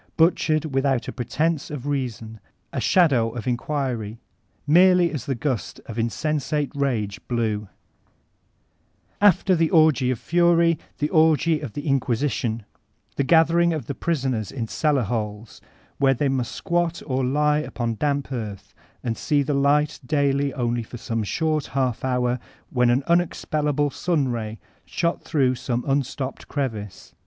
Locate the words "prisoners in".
13.93-14.67